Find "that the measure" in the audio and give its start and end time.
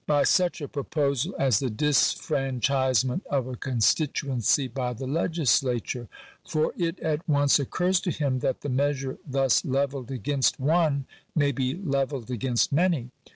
8.39-9.19